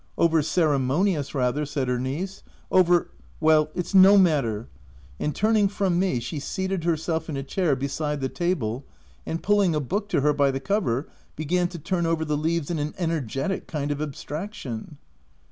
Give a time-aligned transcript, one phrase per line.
[0.17, 2.41] "Over ceremonious rather,'' said her niece
[2.81, 4.65] —"over— well, it's no matter/'
[5.19, 8.83] And turning from me, she seated herself in a chair beside the table,
[9.27, 12.71] and pulling a book to her by the cover, began to turn over the leaves
[12.71, 14.97] in an ener getic kind of abstraction.